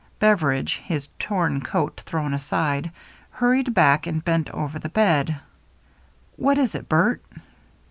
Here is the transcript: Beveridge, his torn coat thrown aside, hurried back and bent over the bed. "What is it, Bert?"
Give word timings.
Beveridge, 0.17 0.81
his 0.83 1.07
torn 1.19 1.61
coat 1.61 2.01
thrown 2.07 2.33
aside, 2.33 2.89
hurried 3.29 3.75
back 3.75 4.07
and 4.07 4.25
bent 4.25 4.49
over 4.49 4.79
the 4.79 4.89
bed. 4.89 5.35
"What 6.37 6.57
is 6.57 6.73
it, 6.73 6.89
Bert?" 6.89 7.21